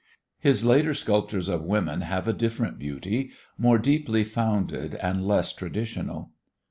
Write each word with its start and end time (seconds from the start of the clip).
His 0.39 0.65
later 0.65 0.95
sculptures 0.95 1.47
of 1.47 1.61
women 1.61 2.01
have 2.01 2.27
a 2.27 2.33
different 2.33 2.79
beauty, 2.79 3.29
more 3.55 3.77
deeply 3.77 4.23
founded 4.23 4.95
and 4.95 5.27
less 5.27 5.53
traditional. 5.53 6.31